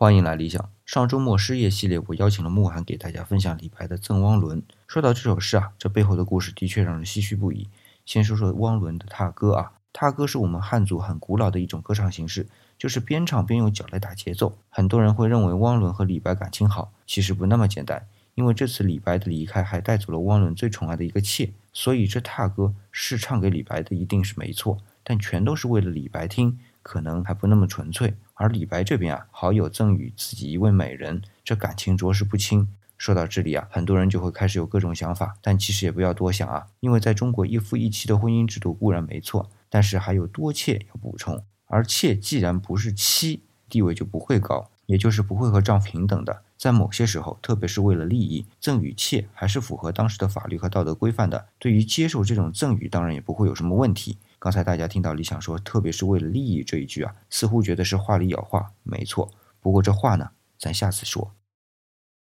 [0.00, 0.70] 欢迎来理想。
[0.86, 4.62] 上周末失业系列，我邀请了慕寒给大家分享李白的《赠汪伦》。
[4.86, 7.66] 说到这首诗啊，这背后的故事的确让人唏嘘不已。
[8.06, 12.46] 先说说汪伦的踏歌啊，踏歌是我们汉族很古老的一种歌唱形式，
[12.78, 14.56] 就是边唱边用脚来打节奏。
[14.68, 18.06] 很多人会认为汪伦和李白感情好，其实不那么简单。
[18.36, 24.78] 因为这次李白的离开，还带走了汪伦最宠爱的一个妾，所以这踏歌是唱给李白的，一定是没错。
[25.02, 26.60] 但全都是为了李白听。
[26.82, 32.68] 可能还不那么纯粹，而李白这边啊，好友赠予自己一位美人，这感情着实不轻。
[32.96, 46.42] 说到这里啊，很多人就会开始有各种想法，但其实也不要多想啊，因为在中国一夫一妻的婚姻制度固然没错，但是还有多妾要补充，而妾既然不是妻，地位就不会高，也就是不会和丈夫平等的。
[46.56, 51.46] 在某些时候，特别是为了利益，赠与妾还是符合当时的法律和道德规范的。
[51.60, 54.18] 对于接受这种赠与，当然也不会有什么问题。
[54.38, 59.30] 刚才大家听到李想说，特别是为了利益这一句啊，似乎觉得是话里有话，没错。
[59.60, 61.34] 不过这话呢，咱下次说。